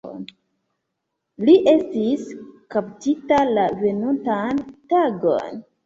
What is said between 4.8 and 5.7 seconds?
tagon.